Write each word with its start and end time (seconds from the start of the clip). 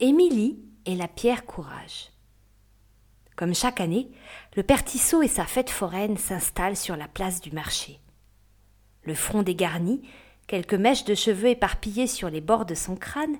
Émilie 0.00 0.60
et 0.86 0.94
la 0.94 1.08
pierre 1.08 1.44
courage. 1.44 2.12
Comme 3.34 3.52
chaque 3.52 3.80
année, 3.80 4.12
le 4.54 4.62
père 4.62 4.84
Tissot 4.84 5.22
et 5.22 5.28
sa 5.28 5.44
fête 5.44 5.70
foraine 5.70 6.16
s'installent 6.16 6.76
sur 6.76 6.96
la 6.96 7.08
place 7.08 7.40
du 7.40 7.50
marché. 7.50 7.98
Le 9.02 9.14
front 9.14 9.42
dégarni, 9.42 10.02
quelques 10.46 10.74
mèches 10.74 11.04
de 11.04 11.16
cheveux 11.16 11.48
éparpillées 11.48 12.06
sur 12.06 12.30
les 12.30 12.40
bords 12.40 12.64
de 12.64 12.76
son 12.76 12.94
crâne, 12.94 13.38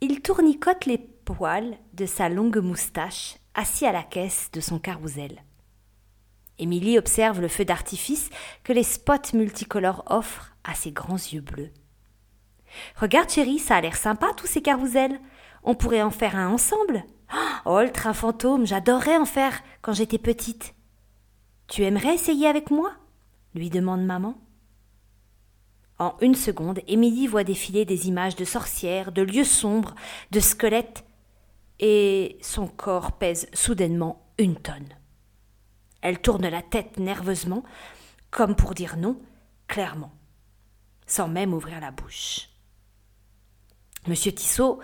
il 0.00 0.22
tournicote 0.22 0.86
les 0.86 0.96
poils 0.96 1.76
de 1.92 2.06
sa 2.06 2.30
longue 2.30 2.62
moustache, 2.62 3.36
assis 3.52 3.84
à 3.84 3.92
la 3.92 4.02
caisse 4.02 4.48
de 4.54 4.62
son 4.62 4.78
carrousel. 4.78 5.44
Émilie 6.58 6.96
observe 6.96 7.42
le 7.42 7.48
feu 7.48 7.66
d'artifice 7.66 8.30
que 8.62 8.72
les 8.72 8.84
spots 8.84 9.34
multicolores 9.34 10.04
offrent 10.06 10.56
à 10.64 10.74
ses 10.74 10.92
grands 10.92 11.16
yeux 11.16 11.42
bleus. 11.42 11.72
Regarde, 12.96 13.30
chérie, 13.30 13.58
ça 13.58 13.76
a 13.76 13.80
l'air 13.82 13.96
sympa, 13.96 14.32
tous 14.34 14.46
ces 14.46 14.62
carousels. 14.62 15.20
On 15.64 15.74
pourrait 15.74 16.02
en 16.02 16.10
faire 16.10 16.36
un 16.36 16.48
ensemble. 16.48 17.04
Oh, 17.64 17.80
le 17.80 17.90
train 17.90 18.12
fantôme, 18.12 18.66
j'adorerais 18.66 19.16
en 19.16 19.24
faire 19.24 19.62
quand 19.82 19.94
j'étais 19.94 20.18
petite. 20.18 20.74
Tu 21.66 21.82
aimerais 21.82 22.14
essayer 22.14 22.46
avec 22.46 22.70
moi? 22.70 22.92
lui 23.54 23.70
demande 23.70 24.04
maman. 24.04 24.36
En 25.98 26.16
une 26.20 26.34
seconde, 26.34 26.80
Émilie 26.88 27.26
voit 27.26 27.44
défiler 27.44 27.84
des 27.84 28.08
images 28.08 28.36
de 28.36 28.44
sorcières, 28.44 29.12
de 29.12 29.22
lieux 29.22 29.44
sombres, 29.44 29.94
de 30.32 30.40
squelettes, 30.40 31.04
et 31.78 32.36
son 32.42 32.66
corps 32.66 33.12
pèse 33.12 33.48
soudainement 33.54 34.26
une 34.38 34.56
tonne. 34.56 34.88
Elle 36.02 36.20
tourne 36.20 36.46
la 36.46 36.62
tête 36.62 36.98
nerveusement, 36.98 37.62
comme 38.30 38.56
pour 38.56 38.74
dire 38.74 38.96
non, 38.96 39.18
clairement, 39.68 40.12
sans 41.06 41.28
même 41.28 41.54
ouvrir 41.54 41.80
la 41.80 41.92
bouche. 41.92 42.50
Monsieur 44.06 44.32
Tissot 44.32 44.80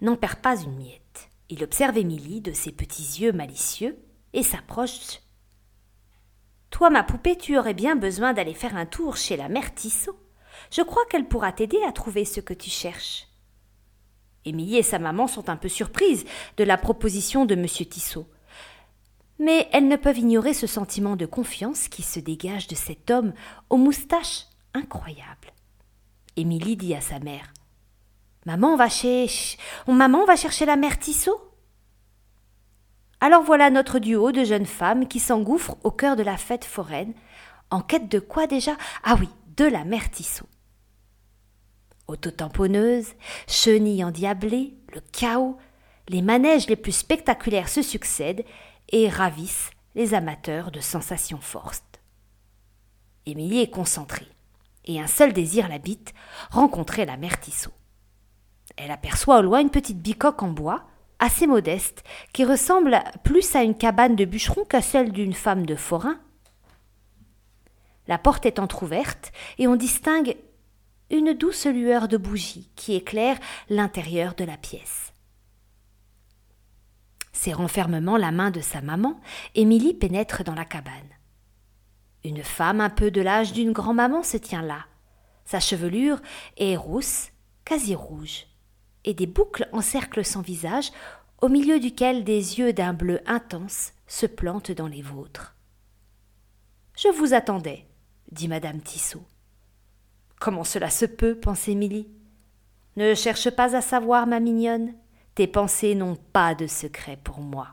n'en 0.00 0.16
perd 0.16 0.40
pas 0.40 0.60
une 0.60 0.76
miette. 0.76 1.30
Il 1.48 1.64
observe 1.64 1.98
Émilie 1.98 2.40
de 2.40 2.52
ses 2.52 2.72
petits 2.72 3.20
yeux 3.20 3.32
malicieux 3.32 3.98
et 4.32 4.42
s'approche. 4.42 5.20
Toi, 6.70 6.90
ma 6.90 7.02
poupée, 7.02 7.36
tu 7.36 7.58
aurais 7.58 7.74
bien 7.74 7.96
besoin 7.96 8.32
d'aller 8.32 8.54
faire 8.54 8.76
un 8.76 8.86
tour 8.86 9.16
chez 9.16 9.36
la 9.36 9.48
mère 9.48 9.74
Tissot. 9.74 10.18
Je 10.70 10.82
crois 10.82 11.04
qu'elle 11.10 11.26
pourra 11.26 11.52
t'aider 11.52 11.82
à 11.86 11.92
trouver 11.92 12.24
ce 12.24 12.40
que 12.40 12.54
tu 12.54 12.70
cherches. 12.70 13.26
Émilie 14.44 14.76
et 14.76 14.82
sa 14.82 14.98
maman 14.98 15.26
sont 15.26 15.48
un 15.48 15.56
peu 15.56 15.68
surprises 15.68 16.24
de 16.56 16.64
la 16.64 16.78
proposition 16.78 17.44
de 17.44 17.54
monsieur 17.54 17.84
Tissot 17.86 18.26
mais 19.40 19.68
elles 19.72 19.88
ne 19.88 19.96
peuvent 19.96 20.18
ignorer 20.18 20.52
ce 20.52 20.66
sentiment 20.66 21.16
de 21.16 21.26
confiance 21.26 21.88
qui 21.88 22.02
se 22.02 22.20
dégage 22.20 22.68
de 22.68 22.74
cet 22.74 23.10
homme 23.10 23.32
aux 23.70 23.78
moustaches 23.78 24.44
incroyables. 24.74 25.54
Émilie 26.36 26.76
dit 26.76 26.94
à 26.94 27.00
sa 27.00 27.18
mère 27.18 27.52
Maman 28.46 28.76
va 28.76 28.88
chez. 28.88 29.26
Maman 29.86 30.24
va 30.24 30.36
chercher 30.36 30.64
la 30.64 30.76
mère 30.76 30.98
Tissot? 30.98 31.40
Alors 33.20 33.42
voilà 33.42 33.68
notre 33.68 33.98
duo 33.98 34.32
de 34.32 34.44
jeunes 34.44 34.66
femmes 34.66 35.06
qui 35.06 35.20
s'engouffrent 35.20 35.76
au 35.84 35.90
cœur 35.90 36.16
de 36.16 36.22
la 36.22 36.38
fête 36.38 36.64
foraine, 36.64 37.12
en 37.70 37.82
quête 37.82 38.08
de 38.08 38.18
quoi 38.18 38.46
déjà? 38.46 38.76
Ah 39.04 39.16
oui, 39.20 39.28
de 39.56 39.66
la 39.66 39.84
mère 39.84 40.10
Tissot. 40.10 40.46
Autotamponneuse, 42.08 43.08
chenilles 43.46 44.04
endiablées, 44.04 44.74
le 44.94 45.00
chaos, 45.12 45.58
les 46.08 46.22
manèges 46.22 46.66
les 46.66 46.76
plus 46.76 46.92
spectaculaires 46.92 47.68
se 47.68 47.82
succèdent 47.82 48.44
et 48.88 49.08
ravissent 49.08 49.70
les 49.94 50.14
amateurs 50.14 50.70
de 50.70 50.80
sensations 50.80 51.40
fortes. 51.40 52.00
Émilie 53.26 53.60
est 53.60 53.70
concentrée, 53.70 54.26
et 54.86 54.98
un 54.98 55.06
seul 55.06 55.34
désir 55.34 55.68
l'habite, 55.68 56.14
rencontrer 56.50 57.04
la 57.04 57.18
mère 57.18 57.38
Tissot. 57.38 57.70
Elle 58.82 58.90
aperçoit 58.90 59.40
au 59.40 59.42
loin 59.42 59.60
une 59.60 59.70
petite 59.70 60.00
bicoque 60.00 60.42
en 60.42 60.48
bois, 60.48 60.86
assez 61.18 61.46
modeste, 61.46 62.02
qui 62.32 62.46
ressemble 62.46 62.98
plus 63.24 63.54
à 63.54 63.62
une 63.62 63.76
cabane 63.76 64.16
de 64.16 64.24
bûcheron 64.24 64.64
qu'à 64.64 64.80
celle 64.80 65.12
d'une 65.12 65.34
femme 65.34 65.66
de 65.66 65.76
forain. 65.76 66.18
La 68.08 68.16
porte 68.16 68.46
est 68.46 68.58
entr'ouverte, 68.58 69.32
et 69.58 69.68
on 69.68 69.76
distingue 69.76 70.34
une 71.10 71.34
douce 71.34 71.66
lueur 71.66 72.08
de 72.08 72.16
bougie 72.16 72.70
qui 72.74 72.94
éclaire 72.94 73.38
l'intérieur 73.68 74.34
de 74.34 74.44
la 74.44 74.56
pièce. 74.56 75.12
Serrant 77.32 77.68
fermement 77.68 78.16
la 78.16 78.32
main 78.32 78.50
de 78.50 78.60
sa 78.60 78.80
maman, 78.80 79.20
Émilie 79.54 79.94
pénètre 79.94 80.42
dans 80.42 80.54
la 80.54 80.64
cabane. 80.64 80.94
Une 82.24 82.42
femme 82.42 82.80
un 82.80 82.90
peu 82.90 83.10
de 83.10 83.20
l'âge 83.20 83.52
d'une 83.52 83.72
grand-maman 83.72 84.22
se 84.22 84.38
tient 84.38 84.62
là. 84.62 84.86
Sa 85.44 85.60
chevelure 85.60 86.20
est 86.56 86.76
rousse, 86.76 87.28
quasi 87.64 87.94
rouge, 87.94 88.46
et 89.04 89.14
des 89.14 89.26
boucles 89.26 89.68
encerclent 89.72 90.24
son 90.24 90.40
visage, 90.40 90.90
au 91.40 91.48
milieu 91.48 91.80
duquel 91.80 92.24
des 92.24 92.58
yeux 92.58 92.72
d'un 92.72 92.92
bleu 92.92 93.20
intense 93.26 93.92
se 94.06 94.26
plantent 94.26 94.72
dans 94.72 94.86
les 94.86 95.02
vôtres. 95.02 95.54
Je 96.96 97.08
vous 97.08 97.32
attendais, 97.32 97.86
dit 98.30 98.48
madame 98.48 98.80
Tissot. 98.80 99.22
Comment 100.38 100.64
cela 100.64 100.90
se 100.90 101.06
peut 101.06 101.34
pense 101.34 101.68
Émilie? 101.68 102.08
Ne 102.96 103.14
cherche 103.14 103.50
pas 103.50 103.76
à 103.76 103.80
savoir, 103.80 104.26
ma 104.26 104.40
mignonne. 104.40 104.94
Tes 105.34 105.46
pensées 105.46 105.94
n'ont 105.94 106.16
pas 106.16 106.54
de 106.54 106.66
secret 106.66 107.18
pour 107.22 107.40
moi, 107.40 107.68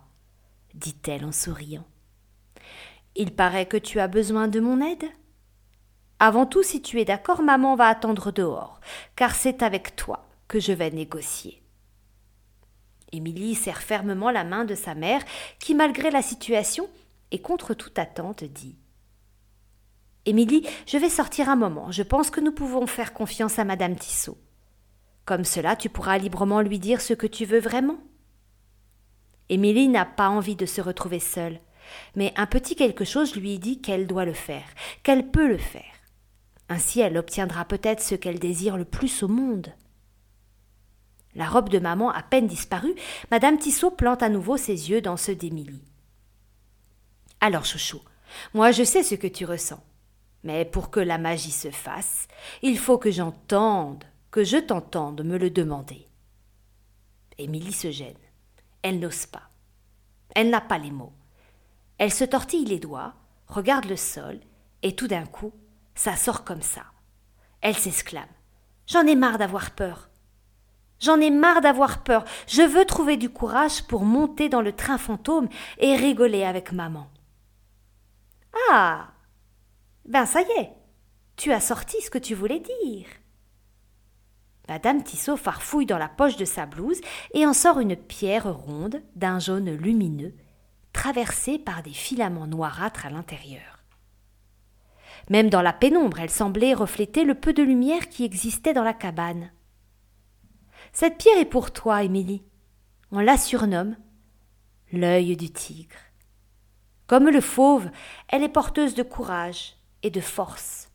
dit-elle 0.73 1.25
en 1.25 1.31
souriant. 1.31 1.85
Il 3.15 3.33
paraît 3.35 3.65
que 3.65 3.77
tu 3.77 3.99
as 3.99 4.07
besoin 4.07 4.47
de 4.47 4.59
mon 4.59 4.79
aide. 4.79 5.05
Avant 6.19 6.45
tout, 6.45 6.63
si 6.63 6.81
tu 6.81 7.01
es 7.01 7.05
d'accord, 7.05 7.41
maman 7.41 7.75
va 7.75 7.87
attendre 7.87 8.31
dehors, 8.31 8.79
car 9.15 9.35
c'est 9.35 9.63
avec 9.63 9.95
toi 9.95 10.26
que 10.47 10.59
je 10.59 10.71
vais 10.71 10.91
négocier. 10.91 11.61
Émilie 13.11 13.55
serre 13.55 13.81
fermement 13.81 14.31
la 14.31 14.43
main 14.43 14.65
de 14.65 14.75
sa 14.75 14.95
mère, 14.95 15.21
qui, 15.59 15.75
malgré 15.75 16.11
la 16.11 16.21
situation 16.21 16.89
et 17.31 17.41
contre 17.41 17.73
toute 17.73 17.99
attente, 17.99 18.43
dit 18.43 18.75
Émilie, 20.25 20.67
je 20.85 20.97
vais 20.97 21.09
sortir 21.09 21.47
un 21.47 21.55
moment. 21.55 21.89
Je 21.91 22.03
pense 22.03 22.29
que 22.29 22.41
nous 22.41 22.51
pouvons 22.51 22.85
faire 22.85 23.13
confiance 23.13 23.59
à 23.59 23.63
madame 23.63 23.95
Tissot. 23.95 24.37
Comme 25.23 25.45
cela, 25.45 25.75
tu 25.75 25.89
pourras 25.89 26.17
librement 26.17 26.61
lui 26.61 26.79
dire 26.79 27.01
ce 27.01 27.13
que 27.13 27.27
tu 27.27 27.45
veux 27.45 27.59
vraiment. 27.59 27.97
Émilie 29.49 29.87
n'a 29.87 30.05
pas 30.05 30.27
envie 30.27 30.57
de 30.57 30.65
se 30.65 30.81
retrouver 30.81 31.19
seule, 31.19 31.61
mais 32.15 32.33
un 32.35 32.45
petit 32.45 32.75
quelque 32.75 33.05
chose 33.05 33.35
lui 33.35 33.57
dit 33.59 33.79
qu'elle 33.79 34.07
doit 34.07 34.25
le 34.25 34.33
faire, 34.33 34.67
qu'elle 35.03 35.31
peut 35.31 35.47
le 35.47 35.57
faire. 35.57 35.83
Ainsi 36.67 36.99
elle 36.99 37.17
obtiendra 37.17 37.63
peut-être 37.63 38.03
ce 38.03 38.15
qu'elle 38.15 38.39
désire 38.39 38.75
le 38.75 38.83
plus 38.83 39.23
au 39.23 39.29
monde. 39.29 39.73
La 41.37 41.47
robe 41.47 41.69
de 41.69 41.77
maman 41.77 42.09
à 42.09 42.23
peine 42.23 42.47
disparue, 42.47 42.95
madame 43.29 43.59
Tissot 43.59 43.91
plante 43.91 44.23
à 44.23 44.29
nouveau 44.29 44.57
ses 44.57 44.89
yeux 44.89 45.01
dans 45.01 45.17
ceux 45.17 45.35
d'Émilie. 45.35 45.83
Alors, 47.39 47.63
chouchou, 47.63 48.01
moi 48.55 48.71
je 48.71 48.83
sais 48.83 49.03
ce 49.03 49.13
que 49.13 49.27
tu 49.27 49.45
ressens. 49.45 49.83
Mais 50.43 50.65
pour 50.65 50.89
que 50.89 50.99
la 50.99 51.19
magie 51.19 51.51
se 51.51 51.69
fasse, 51.69 52.27
il 52.63 52.79
faut 52.79 52.97
que 52.97 53.11
j'entende 53.11 54.03
que 54.31 54.43
je 54.43 54.57
t'entende 54.57 55.23
me 55.23 55.37
le 55.37 55.51
demander. 55.51 56.07
Émilie 57.37 57.73
se 57.73 57.91
gêne. 57.91 58.17
Elle 58.81 58.99
n'ose 58.99 59.27
pas. 59.27 59.51
Elle 60.33 60.49
n'a 60.49 60.61
pas 60.61 60.79
les 60.79 60.91
mots. 60.91 61.13
Elle 61.99 62.13
se 62.13 62.23
tortille 62.23 62.65
les 62.65 62.79
doigts, 62.79 63.13
regarde 63.47 63.85
le 63.85 63.95
sol, 63.95 64.39
et 64.81 64.95
tout 64.95 65.07
d'un 65.07 65.25
coup, 65.27 65.53
ça 65.93 66.15
sort 66.15 66.43
comme 66.43 66.63
ça. 66.63 66.85
Elle 67.61 67.77
s'exclame. 67.77 68.25
J'en 68.87 69.05
ai 69.05 69.15
marre 69.15 69.37
d'avoir 69.37 69.69
peur. 69.71 70.09
J'en 70.99 71.19
ai 71.19 71.29
marre 71.29 71.61
d'avoir 71.61 72.03
peur. 72.03 72.25
Je 72.47 72.61
veux 72.61 72.85
trouver 72.85 73.17
du 73.17 73.29
courage 73.29 73.83
pour 73.83 74.03
monter 74.03 74.49
dans 74.49 74.61
le 74.61 74.73
train 74.73 74.97
fantôme 74.97 75.47
et 75.77 75.95
rigoler 75.95 76.43
avec 76.43 76.71
maman. 76.71 77.07
Ah. 78.71 79.09
Ben 80.05 80.25
ça 80.25 80.41
y 80.41 80.61
est. 80.61 80.71
Tu 81.35 81.51
as 81.51 81.59
sorti 81.59 82.01
ce 82.01 82.09
que 82.09 82.17
tu 82.17 82.33
voulais 82.33 82.59
dire. 82.59 83.07
Madame 84.67 85.03
Tissot 85.03 85.37
farfouille 85.37 85.85
dans 85.85 85.97
la 85.97 86.09
poche 86.09 86.35
de 86.35 86.45
sa 86.45 86.65
blouse 86.65 86.99
et 87.33 87.45
en 87.45 87.53
sort 87.53 87.79
une 87.79 87.95
pierre 87.95 88.53
ronde 88.53 89.01
d'un 89.15 89.39
jaune 89.39 89.69
lumineux, 89.69 90.33
traversée 90.91 91.57
par 91.57 91.83
des 91.83 91.93
filaments 91.93 92.47
noirâtres 92.47 93.05
à 93.05 93.09
l'intérieur. 93.09 93.83
Même 95.29 95.49
dans 95.49 95.61
la 95.61 95.73
pénombre, 95.73 96.19
elle 96.19 96.29
semblait 96.29 96.73
refléter 96.73 97.23
le 97.23 97.35
peu 97.35 97.53
de 97.53 97.63
lumière 97.63 98.09
qui 98.09 98.25
existait 98.25 98.73
dans 98.73 98.83
la 98.83 98.93
cabane. 98.93 99.51
Cette 100.93 101.17
pierre 101.17 101.37
est 101.37 101.45
pour 101.45 101.71
toi, 101.71 102.03
Émilie. 102.03 102.43
On 103.11 103.19
la 103.19 103.37
surnomme 103.37 103.95
l'œil 104.91 105.35
du 105.35 105.51
tigre. 105.51 105.95
Comme 107.07 107.29
le 107.29 107.41
fauve, 107.41 107.89
elle 108.27 108.43
est 108.43 108.49
porteuse 108.49 108.95
de 108.95 109.03
courage 109.03 109.75
et 110.03 110.09
de 110.09 110.21
force. 110.21 110.89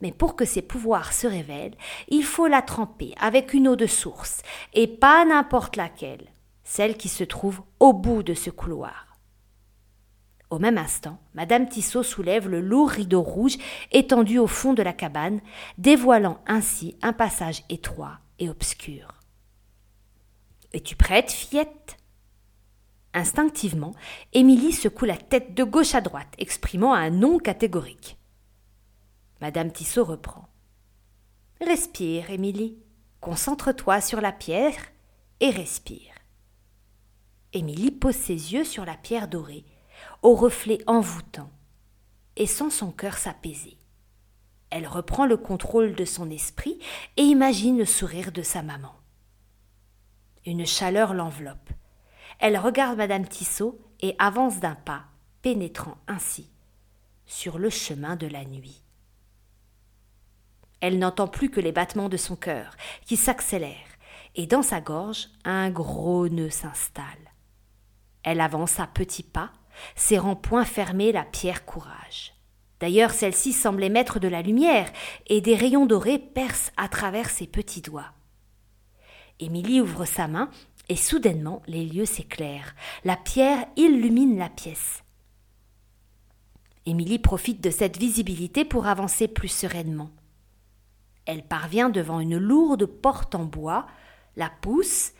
Mais 0.00 0.12
pour 0.12 0.36
que 0.36 0.44
ses 0.44 0.62
pouvoirs 0.62 1.12
se 1.12 1.26
révèlent, 1.26 1.76
il 2.08 2.24
faut 2.24 2.46
la 2.46 2.62
tremper 2.62 3.14
avec 3.20 3.52
une 3.52 3.68
eau 3.68 3.76
de 3.76 3.86
source, 3.86 4.42
et 4.72 4.86
pas 4.86 5.24
n'importe 5.24 5.76
laquelle, 5.76 6.28
celle 6.62 6.96
qui 6.96 7.08
se 7.08 7.24
trouve 7.24 7.62
au 7.80 7.92
bout 7.92 8.22
de 8.22 8.34
ce 8.34 8.50
couloir. 8.50 9.18
Au 10.50 10.58
même 10.58 10.78
instant, 10.78 11.20
Madame 11.34 11.68
Tissot 11.68 12.02
soulève 12.02 12.48
le 12.48 12.60
lourd 12.60 12.90
rideau 12.90 13.22
rouge 13.22 13.58
étendu 13.92 14.38
au 14.38 14.46
fond 14.46 14.72
de 14.72 14.82
la 14.82 14.92
cabane, 14.92 15.40
dévoilant 15.76 16.40
ainsi 16.46 16.96
un 17.02 17.12
passage 17.12 17.64
étroit 17.68 18.20
et 18.38 18.48
obscur. 18.48 19.14
Es-tu 20.72 20.96
prête, 20.96 21.30
fillette? 21.30 21.96
Instinctivement, 23.14 23.94
Émilie 24.32 24.72
secoue 24.72 25.06
la 25.06 25.16
tête 25.16 25.54
de 25.54 25.64
gauche 25.64 25.94
à 25.94 26.00
droite, 26.00 26.34
exprimant 26.38 26.92
un 26.92 27.10
non 27.10 27.38
catégorique. 27.38 28.18
Madame 29.40 29.72
Tissot 29.72 30.04
reprend. 30.04 30.48
Respire, 31.60 32.30
Émilie. 32.30 32.78
Concentre-toi 33.20 34.00
sur 34.00 34.20
la 34.20 34.30
pierre 34.30 34.76
et 35.40 35.50
respire. 35.50 36.14
Émilie 37.52 37.90
pose 37.90 38.14
ses 38.14 38.52
yeux 38.52 38.64
sur 38.64 38.84
la 38.84 38.96
pierre 38.96 39.26
dorée, 39.26 39.64
au 40.22 40.34
reflet 40.34 40.78
envoûtant, 40.86 41.50
et 42.36 42.46
sent 42.46 42.70
son 42.70 42.92
cœur 42.92 43.16
s'apaiser. 43.16 43.78
Elle 44.70 44.86
reprend 44.86 45.26
le 45.26 45.36
contrôle 45.36 45.94
de 45.94 46.04
son 46.04 46.30
esprit 46.30 46.78
et 47.16 47.22
imagine 47.22 47.78
le 47.78 47.86
sourire 47.86 48.32
de 48.32 48.42
sa 48.42 48.62
maman. 48.62 48.94
Une 50.44 50.66
chaleur 50.66 51.14
l'enveloppe. 51.14 51.70
Elle 52.38 52.58
regarde 52.58 52.98
Madame 52.98 53.26
Tissot 53.26 53.80
et 54.00 54.14
avance 54.18 54.60
d'un 54.60 54.74
pas, 54.74 55.04
pénétrant 55.42 55.96
ainsi 56.06 56.50
sur 57.28 57.58
le 57.58 57.70
chemin 57.70 58.16
de 58.16 58.26
la 58.26 58.44
nuit. 58.44 58.82
Elle 60.80 60.98
n'entend 60.98 61.28
plus 61.28 61.50
que 61.50 61.60
les 61.60 61.72
battements 61.72 62.08
de 62.08 62.16
son 62.16 62.36
cœur, 62.36 62.74
qui 63.04 63.16
s'accélèrent, 63.16 63.74
et 64.34 64.46
dans 64.46 64.62
sa 64.62 64.80
gorge, 64.80 65.28
un 65.44 65.70
gros 65.70 66.28
nœud 66.28 66.50
s'installe. 66.50 67.04
Elle 68.22 68.40
avance 68.40 68.80
à 68.80 68.86
petits 68.86 69.22
pas, 69.22 69.52
serrant 69.94 70.36
point 70.36 70.64
fermé 70.64 71.12
la 71.12 71.24
pierre 71.24 71.64
courage. 71.64 72.34
D'ailleurs, 72.80 73.10
celle-ci 73.10 73.52
semble 73.52 73.82
émettre 73.82 74.20
de 74.20 74.28
la 74.28 74.42
lumière, 74.42 74.90
et 75.26 75.40
des 75.40 75.56
rayons 75.56 75.86
dorés 75.86 76.18
percent 76.18 76.70
à 76.76 76.88
travers 76.88 77.30
ses 77.30 77.46
petits 77.46 77.82
doigts. 77.82 78.12
Émilie 79.40 79.80
ouvre 79.80 80.04
sa 80.04 80.28
main, 80.28 80.50
et 80.88 80.96
soudainement 80.96 81.62
les 81.66 81.84
lieux 81.84 82.06
s'éclairent. 82.06 82.74
La 83.04 83.16
pierre 83.16 83.66
illumine 83.76 84.38
la 84.38 84.48
pièce. 84.48 85.02
Émilie 86.86 87.18
profite 87.18 87.60
de 87.60 87.70
cette 87.70 87.98
visibilité 87.98 88.64
pour 88.64 88.86
avancer 88.86 89.28
plus 89.28 89.48
sereinement. 89.48 90.10
Elle 91.26 91.42
parvient 91.42 91.90
devant 91.90 92.20
une 92.20 92.38
lourde 92.38 92.86
porte 92.86 93.34
en 93.34 93.44
bois, 93.44 93.86
la 94.36 94.48
pousse 94.48 95.12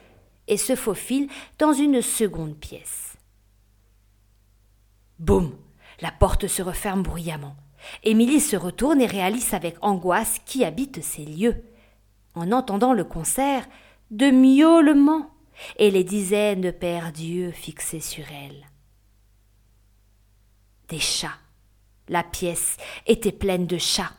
et 0.47 0.57
se 0.57 0.75
faufile 0.75 1.29
dans 1.59 1.75
une 1.75 2.01
seconde 2.01 2.57
pièce. 2.57 3.17
Boum 5.19 5.53
La 6.01 6.13
porte 6.13 6.47
se 6.47 6.63
referme 6.63 7.03
bruyamment. 7.03 7.57
Émilie 8.05 8.41
se 8.41 8.57
retourne 8.57 9.01
et 9.01 9.07
réalise 9.07 9.55
avec 9.55 9.77
angoisse 9.83 10.41
qui 10.45 10.65
habite 10.65 11.03
ces 11.03 11.25
lieux. 11.25 11.65
En 12.35 12.53
entendant 12.53 12.93
le 12.93 13.05
concert, 13.05 13.67
de 14.11 14.31
miaulements 14.31 15.31
et 15.77 15.91
les 15.91 16.05
dizaines 16.05 16.61
de 16.61 16.71
pères 16.71 17.13
Dieu 17.13 17.51
fixés 17.51 18.01
sur 18.01 18.25
elle. 18.31 18.67
Des 20.89 21.01
chats. 21.01 21.39
La 22.09 22.23
pièce 22.23 22.77
était 23.07 23.33
pleine 23.33 23.67
de 23.67 23.77
chats. 23.77 24.13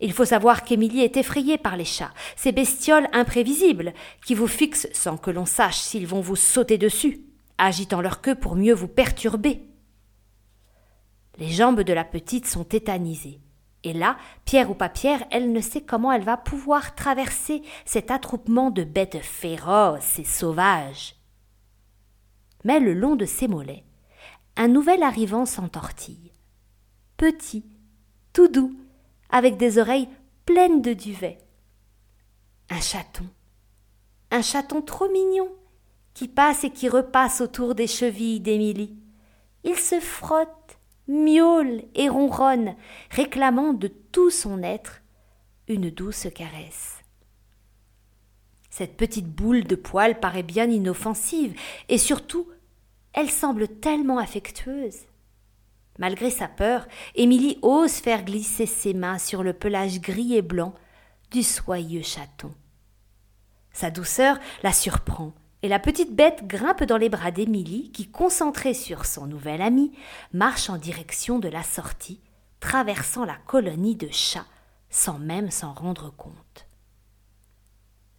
Il 0.00 0.12
faut 0.12 0.24
savoir 0.24 0.64
qu'Émilie 0.64 1.02
est 1.02 1.16
effrayée 1.16 1.56
par 1.56 1.76
les 1.76 1.84
chats, 1.84 2.12
ces 2.36 2.50
bestioles 2.50 3.08
imprévisibles, 3.12 3.94
qui 4.24 4.34
vous 4.34 4.48
fixent 4.48 4.88
sans 4.92 5.16
que 5.16 5.30
l'on 5.30 5.46
sache 5.46 5.78
s'ils 5.78 6.06
vont 6.06 6.20
vous 6.20 6.36
sauter 6.36 6.78
dessus, 6.78 7.20
agitant 7.58 8.00
leur 8.00 8.20
queue 8.20 8.34
pour 8.34 8.56
mieux 8.56 8.74
vous 8.74 8.88
perturber. 8.88 9.62
Les 11.38 11.48
jambes 11.48 11.82
de 11.82 11.92
la 11.92 12.04
petite 12.04 12.46
sont 12.46 12.64
tétanisées. 12.64 13.40
Et 13.82 13.92
là, 13.92 14.16
pierre 14.44 14.70
ou 14.70 14.74
pas 14.74 14.88
pierre, 14.88 15.24
elle 15.30 15.52
ne 15.52 15.60
sait 15.60 15.82
comment 15.82 16.10
elle 16.10 16.24
va 16.24 16.36
pouvoir 16.36 16.94
traverser 16.94 17.62
cet 17.84 18.10
attroupement 18.10 18.70
de 18.70 18.82
bêtes 18.82 19.20
féroces 19.20 20.18
et 20.18 20.24
sauvages. 20.24 21.16
Mais 22.64 22.80
le 22.80 22.94
long 22.94 23.14
de 23.14 23.26
ses 23.26 23.46
mollets, 23.46 23.84
un 24.56 24.68
nouvel 24.68 25.02
arrivant 25.02 25.44
s'entortille. 25.44 26.32
Petit, 27.18 27.64
tout 28.32 28.48
doux, 28.48 28.74
avec 29.28 29.58
des 29.58 29.78
oreilles 29.78 30.08
pleines 30.46 30.80
de 30.80 30.94
duvet. 30.94 31.38
Un 32.70 32.80
chaton. 32.80 33.26
Un 34.30 34.40
chaton 34.40 34.80
trop 34.80 35.10
mignon, 35.10 35.48
qui 36.14 36.28
passe 36.28 36.64
et 36.64 36.70
qui 36.70 36.88
repasse 36.88 37.42
autour 37.42 37.74
des 37.74 37.86
chevilles 37.86 38.40
d'Émilie. 38.40 38.96
Il 39.64 39.76
se 39.76 40.00
frotte, 40.00 40.48
miaule 41.08 41.82
et 41.94 42.08
ronronne, 42.08 42.76
réclamant 43.10 43.72
de 43.72 43.88
tout 43.88 44.30
son 44.30 44.62
être 44.62 45.02
une 45.68 45.90
douce 45.90 46.26
caresse. 46.34 46.98
Cette 48.70 48.96
petite 48.96 49.28
boule 49.28 49.64
de 49.64 49.76
poils 49.76 50.18
paraît 50.18 50.42
bien 50.42 50.68
inoffensive, 50.68 51.58
et 51.88 51.98
surtout, 51.98 52.48
elle 53.12 53.30
semble 53.30 53.68
tellement 53.68 54.18
affectueuse. 54.18 55.02
Malgré 55.98 56.30
sa 56.30 56.48
peur, 56.48 56.86
Émilie 57.14 57.58
ose 57.62 57.92
faire 57.92 58.24
glisser 58.24 58.66
ses 58.66 58.94
mains 58.94 59.18
sur 59.18 59.44
le 59.44 59.52
pelage 59.52 60.00
gris 60.00 60.34
et 60.34 60.42
blanc 60.42 60.74
du 61.30 61.42
soyeux 61.44 62.02
chaton. 62.02 62.52
Sa 63.72 63.90
douceur 63.90 64.38
la 64.62 64.72
surprend, 64.72 65.32
et 65.64 65.68
la 65.68 65.78
petite 65.78 66.14
bête 66.14 66.46
grimpe 66.46 66.84
dans 66.84 66.98
les 66.98 67.08
bras 67.08 67.30
d'Émilie, 67.30 67.90
qui, 67.90 68.06
concentrée 68.06 68.74
sur 68.74 69.06
son 69.06 69.26
nouvel 69.26 69.62
ami, 69.62 69.92
marche 70.34 70.68
en 70.68 70.76
direction 70.76 71.38
de 71.38 71.48
la 71.48 71.62
sortie, 71.62 72.20
traversant 72.60 73.24
la 73.24 73.36
colonie 73.46 73.96
de 73.96 74.10
chats 74.12 74.44
sans 74.90 75.18
même 75.18 75.50
s'en 75.50 75.72
rendre 75.72 76.14
compte. 76.14 76.66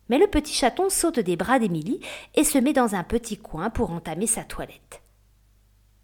Mais 0.09 0.18
le 0.18 0.25
petit 0.25 0.56
chaton 0.56 0.89
saute 0.89 1.19
des 1.19 1.36
bras 1.36 1.59
d'Émilie 1.59 2.00
et 2.33 2.44
se 2.44 2.57
met 2.57 2.74
dans 2.74 2.95
un 2.95 3.03
petit 3.03 3.38
coin 3.38 3.69
pour 3.69 3.92
entamer 3.92 4.25
sa 4.25 4.44
toilette. 4.44 5.03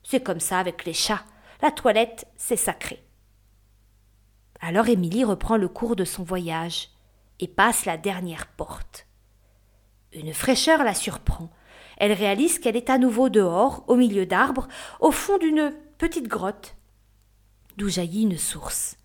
C'est 0.03 0.21
comme 0.21 0.39
ça 0.39 0.59
avec 0.59 0.85
les 0.85 0.93
chats. 0.93 1.25
La 1.63 1.71
toilette, 1.71 2.27
c'est 2.37 2.55
sacré. 2.55 3.03
Alors 4.59 4.89
Émilie 4.89 5.23
reprend 5.23 5.57
le 5.57 5.69
cours 5.69 5.95
de 5.95 6.05
son 6.05 6.21
voyage 6.21 6.89
et 7.39 7.47
passe 7.47 7.85
la 7.85 7.97
dernière 7.97 8.45
porte. 8.45 9.07
Une 10.13 10.33
fraîcheur 10.33 10.83
la 10.83 10.93
surprend. 10.93 11.49
Elle 11.97 12.11
réalise 12.11 12.59
qu'elle 12.59 12.75
est 12.75 12.89
à 12.89 12.97
nouveau 12.97 13.29
dehors, 13.29 13.83
au 13.87 13.95
milieu 13.95 14.25
d'arbres, 14.25 14.67
au 14.99 15.11
fond 15.11 15.37
d'une 15.37 15.73
petite 15.97 16.27
grotte, 16.27 16.75
d'où 17.77 17.87
jaillit 17.87 18.23
une 18.23 18.37
source. 18.37 18.97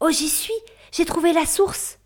Oh, 0.00 0.10
j'y 0.10 0.28
suis 0.28 0.54
J'ai 0.92 1.04
trouvé 1.04 1.32
la 1.32 1.44
source 1.44 1.98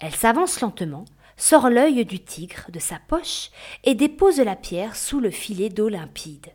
Elle 0.00 0.14
s'avance 0.14 0.60
lentement, 0.60 1.04
sort 1.36 1.68
l'œil 1.68 2.04
du 2.04 2.24
tigre 2.24 2.70
de 2.70 2.78
sa 2.78 2.98
poche 2.98 3.50
et 3.84 3.94
dépose 3.94 4.38
la 4.38 4.56
pierre 4.56 4.96
sous 4.96 5.20
le 5.20 5.30
filet 5.30 5.68
d'eau 5.68 5.88
limpide. 5.88 6.48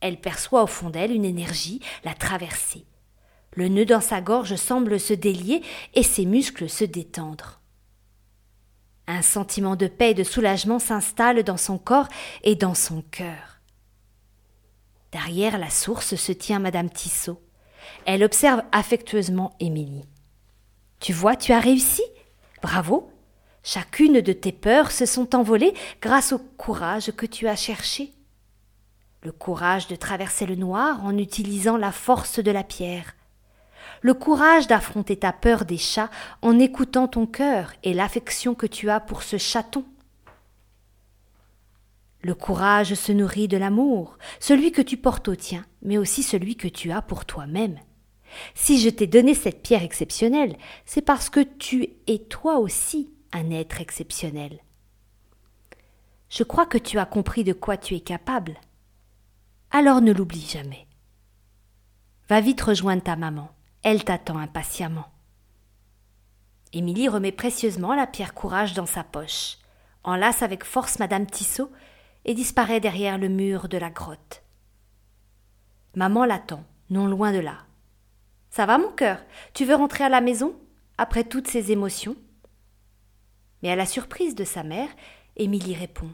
Elle 0.00 0.20
perçoit 0.20 0.62
au 0.62 0.66
fond 0.66 0.90
d'elle 0.90 1.12
une 1.12 1.24
énergie 1.24 1.80
la 2.04 2.14
traverser. 2.14 2.84
Le 3.52 3.68
nœud 3.68 3.84
dans 3.84 4.00
sa 4.00 4.20
gorge 4.20 4.56
semble 4.56 4.98
se 4.98 5.14
délier 5.14 5.62
et 5.94 6.02
ses 6.02 6.24
muscles 6.24 6.68
se 6.68 6.84
détendre. 6.84 7.59
Un 9.06 9.22
sentiment 9.22 9.76
de 9.76 9.86
paix 9.86 10.12
et 10.12 10.14
de 10.14 10.24
soulagement 10.24 10.78
s'installe 10.78 11.42
dans 11.42 11.56
son 11.56 11.78
corps 11.78 12.08
et 12.42 12.54
dans 12.54 12.74
son 12.74 13.02
cœur. 13.10 13.60
Derrière 15.12 15.58
la 15.58 15.70
source 15.70 16.14
se 16.14 16.32
tient 16.32 16.60
Madame 16.60 16.90
Tissot. 16.90 17.40
Elle 18.06 18.22
observe 18.22 18.62
affectueusement 18.72 19.56
Émilie. 19.58 20.04
Tu 21.00 21.12
vois, 21.12 21.34
tu 21.34 21.52
as 21.52 21.60
réussi. 21.60 22.02
Bravo. 22.62 23.10
Chacune 23.62 24.20
de 24.20 24.32
tes 24.32 24.52
peurs 24.52 24.90
se 24.90 25.06
sont 25.06 25.34
envolées 25.34 25.74
grâce 26.00 26.32
au 26.32 26.38
courage 26.38 27.12
que 27.12 27.26
tu 27.26 27.48
as 27.48 27.56
cherché 27.56 28.12
le 29.22 29.32
courage 29.32 29.86
de 29.86 29.96
traverser 29.96 30.46
le 30.46 30.54
noir 30.54 31.04
en 31.04 31.16
utilisant 31.18 31.76
la 31.76 31.92
force 31.92 32.40
de 32.40 32.50
la 32.50 32.64
pierre, 32.64 33.14
le 34.00 34.14
courage 34.14 34.66
d'affronter 34.66 35.16
ta 35.16 35.32
peur 35.32 35.64
des 35.64 35.78
chats 35.78 36.10
en 36.42 36.58
écoutant 36.58 37.08
ton 37.08 37.26
cœur 37.26 37.72
et 37.82 37.94
l'affection 37.94 38.54
que 38.54 38.66
tu 38.66 38.90
as 38.90 39.00
pour 39.00 39.22
ce 39.22 39.38
chaton. 39.38 39.84
Le 42.22 42.34
courage 42.34 42.94
se 42.94 43.12
nourrit 43.12 43.48
de 43.48 43.56
l'amour, 43.56 44.18
celui 44.40 44.72
que 44.72 44.82
tu 44.82 44.96
portes 44.96 45.28
au 45.28 45.36
tien, 45.36 45.64
mais 45.82 45.96
aussi 45.96 46.22
celui 46.22 46.56
que 46.56 46.68
tu 46.68 46.92
as 46.92 47.02
pour 47.02 47.24
toi-même. 47.24 47.78
Si 48.54 48.80
je 48.80 48.90
t'ai 48.90 49.06
donné 49.06 49.34
cette 49.34 49.62
pierre 49.62 49.82
exceptionnelle, 49.82 50.56
c'est 50.84 51.02
parce 51.02 51.30
que 51.30 51.40
tu 51.40 51.88
es 52.06 52.18
toi 52.18 52.58
aussi 52.58 53.10
un 53.32 53.50
être 53.50 53.80
exceptionnel. 53.80 54.60
Je 56.28 56.44
crois 56.44 56.66
que 56.66 56.78
tu 56.78 56.98
as 56.98 57.06
compris 57.06 57.42
de 57.42 57.52
quoi 57.52 57.76
tu 57.76 57.94
es 57.94 58.00
capable 58.00 58.60
alors 59.70 60.00
ne 60.00 60.12
l'oublie 60.12 60.46
jamais. 60.46 60.86
Va 62.28 62.40
vite 62.40 62.60
rejoindre 62.60 63.02
ta 63.02 63.16
maman, 63.16 63.50
elle 63.82 64.04
t'attend 64.04 64.38
impatiemment. 64.38 65.06
Émilie 66.72 67.08
remet 67.08 67.32
précieusement 67.32 67.94
la 67.94 68.06
pierre 68.06 68.34
courage 68.34 68.74
dans 68.74 68.86
sa 68.86 69.02
poche, 69.02 69.58
enlace 70.04 70.42
avec 70.42 70.64
force 70.64 70.98
Madame 70.98 71.26
Tissot 71.26 71.70
et 72.24 72.34
disparaît 72.34 72.80
derrière 72.80 73.18
le 73.18 73.28
mur 73.28 73.68
de 73.68 73.78
la 73.78 73.90
grotte. 73.90 74.42
Maman 75.96 76.24
l'attend, 76.24 76.64
non 76.90 77.06
loin 77.06 77.32
de 77.32 77.38
là. 77.38 77.64
Ça 78.50 78.66
va, 78.66 78.78
mon 78.78 78.92
cœur? 78.92 79.22
Tu 79.54 79.64
veux 79.64 79.74
rentrer 79.74 80.04
à 80.04 80.08
la 80.08 80.20
maison? 80.20 80.54
Après 80.98 81.24
toutes 81.24 81.48
ces 81.48 81.72
émotions? 81.72 82.16
Mais 83.62 83.70
à 83.70 83.76
la 83.76 83.86
surprise 83.86 84.34
de 84.34 84.44
sa 84.44 84.62
mère, 84.62 84.88
Émilie 85.36 85.74
répond 85.74 86.10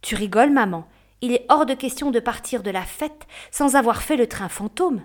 Tu 0.00 0.14
rigoles, 0.14 0.52
maman, 0.52 0.86
il 1.20 1.32
est 1.32 1.44
hors 1.48 1.66
de 1.66 1.74
question 1.74 2.10
de 2.10 2.20
partir 2.20 2.62
de 2.62 2.70
la 2.70 2.84
fête 2.84 3.26
sans 3.50 3.76
avoir 3.76 4.02
fait 4.02 4.16
le 4.16 4.26
train 4.26 4.48
fantôme. 4.48 5.02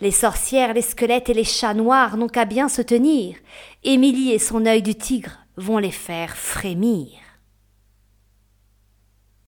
Les 0.00 0.10
sorcières, 0.10 0.74
les 0.74 0.82
squelettes 0.82 1.28
et 1.30 1.34
les 1.34 1.44
chats 1.44 1.74
noirs 1.74 2.16
n'ont 2.16 2.28
qu'à 2.28 2.44
bien 2.44 2.68
se 2.68 2.82
tenir. 2.82 3.36
Émilie 3.84 4.32
et 4.32 4.38
son 4.38 4.66
œil 4.66 4.82
du 4.82 4.94
tigre 4.94 5.38
vont 5.56 5.78
les 5.78 5.90
faire 5.90 6.36
frémir. 6.36 7.08